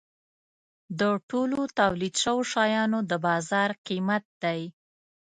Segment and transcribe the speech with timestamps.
[0.99, 4.61] د ټولو تولید شوو شیانو د بازار قیمت دی.